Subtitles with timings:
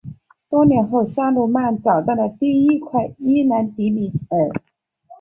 [0.49, 4.49] 多年后萨鲁曼找到了第一块伊兰迪米尔。